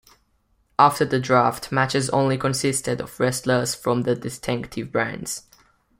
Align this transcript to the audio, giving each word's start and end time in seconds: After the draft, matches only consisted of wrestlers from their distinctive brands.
After 0.79 1.05
the 1.05 1.19
draft, 1.19 1.71
matches 1.71 2.09
only 2.09 2.35
consisted 2.35 2.99
of 3.01 3.19
wrestlers 3.19 3.75
from 3.75 4.01
their 4.01 4.15
distinctive 4.15 4.91
brands. 4.91 5.43